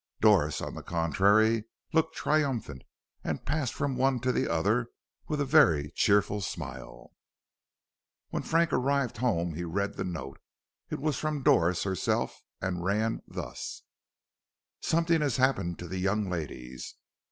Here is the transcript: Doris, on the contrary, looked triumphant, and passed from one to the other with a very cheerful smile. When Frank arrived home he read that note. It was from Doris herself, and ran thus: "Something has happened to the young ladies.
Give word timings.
Doris, 0.19 0.61
on 0.61 0.73
the 0.73 0.81
contrary, 0.81 1.65
looked 1.93 2.15
triumphant, 2.15 2.81
and 3.23 3.45
passed 3.45 3.75
from 3.75 3.95
one 3.95 4.19
to 4.21 4.31
the 4.31 4.51
other 4.51 4.87
with 5.27 5.39
a 5.39 5.45
very 5.45 5.91
cheerful 5.91 6.41
smile. 6.41 7.11
When 8.29 8.41
Frank 8.41 8.73
arrived 8.73 9.17
home 9.17 9.53
he 9.53 9.63
read 9.63 9.97
that 9.97 10.05
note. 10.05 10.39
It 10.89 10.97
was 10.99 11.19
from 11.19 11.43
Doris 11.43 11.83
herself, 11.83 12.41
and 12.59 12.83
ran 12.83 13.21
thus: 13.27 13.83
"Something 14.79 15.21
has 15.21 15.37
happened 15.37 15.77
to 15.77 15.87
the 15.87 15.99
young 15.99 16.27
ladies. 16.31 16.95